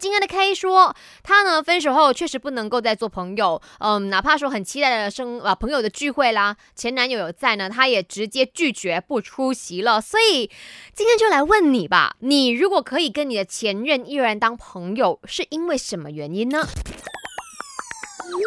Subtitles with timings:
[0.00, 10.00] 今天的 K 说，他呢分手后确实不能够再做朋友，嗯，哪怕说很期待的生啊朋友的聚会啦，前男友有在呢，他也直接拒绝不出席了。
[10.00, 10.50] 所以
[10.94, 16.66] 今天就来问你吧，你如果可以跟你的前任依然当朋友，是因为什么原因呢？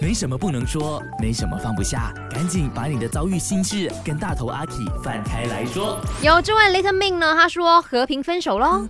[0.00, 4.72] 没什么不能说，没什么放不下，赶紧把你的遭遇心事跟大头阿 K
[5.04, 6.00] 放开来说。
[6.22, 8.88] 有这位 Little Ming 呢，他说和平分手喽，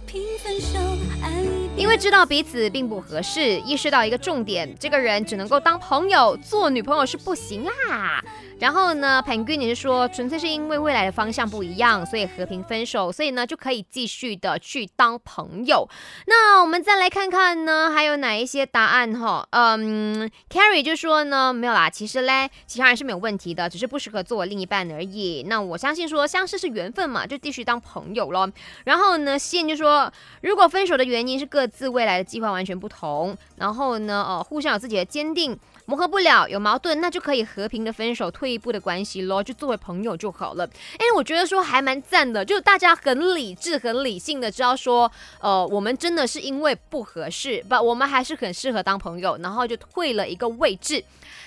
[1.77, 8.25] 因为知道彼此并不合适，意识到一个重点，这个人只能够当朋友，做女朋友是不行啦。
[8.59, 15.87] 然后呢盘君你是说纯粹是因为未来的方向不一样，所以和平分手，所以呢就可以继续的去当朋友。
[16.27, 19.47] 那我们再来看看呢，还有哪一些答案哈？
[19.51, 25.45] 嗯，Carrie 就说呢没有啦，其实嘞，其他人是没有问题的，只是不适合做我另一半而已。
[25.47, 28.51] 那我相信说相识是缘分嘛，就继续当朋友咯。
[28.85, 35.59] 然后呢，信就说如果分手的原因是各自未来的计划完全不同，然后呢，呃，互相有自己的坚定。
[35.89, 40.69] 磨合不了，有矛盾，那就可以和平的分手，退一步的关系咯，就作为朋友就好了。
[40.99, 51.05] 哎，我觉得说还蛮赞的，就大家很理智、很理性的知道说，呃，我们真的是因为不合适，不，我们还是很适合当朋友，然后就退了一个位置。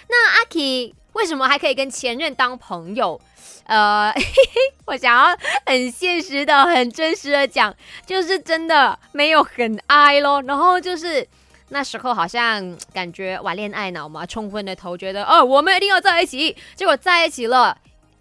[0.08, 3.20] 那阿 K 为什么还可以跟前任当朋友？
[3.66, 11.28] 呃，嘿 嘿我想要很现实的、很真实的讲，就是真的没有很爱咯，然后就是。
[11.70, 16.56] 那时候好像感觉玩恋爱脑嘛，冲昏了头，觉得哦，我们一定要在一起。
[16.76, 17.78] 结果在一起了，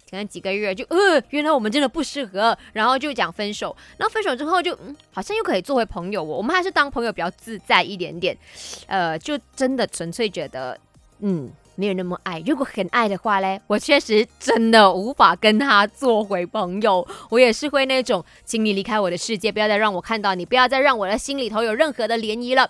[0.09, 3.75] 可能几个月就呃，原来我们真的不适合，然后就讲分手。
[3.97, 6.37] 然后分手之后就嗯，好像又可以做回朋友哦。
[6.37, 8.37] 我们还是当朋友比较自在一点点。
[8.87, 10.77] 呃，就真的纯粹觉得
[11.19, 12.41] 嗯，没有那么爱。
[12.45, 17.07] 如果很爱的话嘞，我确实真的无法跟他做回朋友。
[17.29, 22.67] 我也是会那种，请你离开我的世界，不要再让我看到你，不要再让我的心里头有任何的涟漪了。